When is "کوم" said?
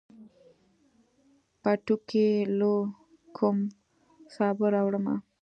3.37-3.57